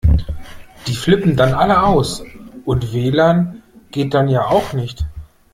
Die 0.87 0.95
flippen 0.95 1.35
dann 1.35 1.53
alle 1.53 1.83
aus. 1.83 2.23
Und 2.65 2.91
W-Lan 2.91 3.61
geht 3.91 4.15
dann 4.15 4.29
ja 4.29 4.45
auch 4.47 4.73
nicht. 4.73 5.05